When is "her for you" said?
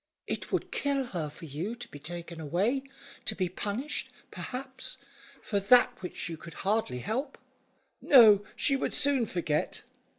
1.05-1.75